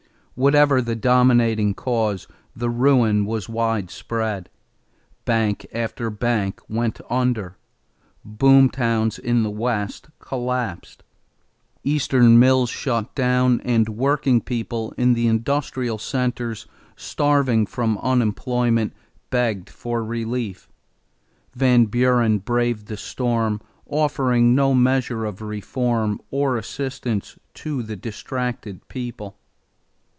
[0.33, 4.49] Whatever the dominating cause, the ruin was widespread.
[5.23, 7.57] Bank after bank went under;
[8.25, 11.03] boom towns in the West collapsed;
[11.83, 16.65] Eastern mills shut down; and working people in the industrial centers,
[16.95, 18.93] starving from unemployment,
[19.29, 20.67] begged for relief.
[21.53, 28.87] Van Buren braved the storm, offering no measure of reform or assistance to the distracted
[28.87, 29.37] people.